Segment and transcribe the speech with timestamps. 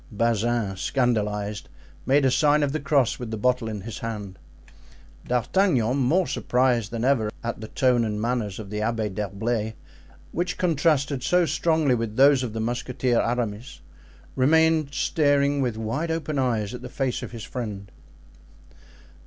[0.11, 1.69] Bazin, scandalized,
[2.07, 4.39] made a sign of the cross with the bottle in his hand.
[5.27, 9.75] D'Artagnan, more surprised than ever at the tone and manners of the Abbé d'Herblay,
[10.31, 13.81] which contrasted so strongly with those of the Musketeer Aramis,
[14.35, 17.91] remained staring with wide open eyes at the face of his friend.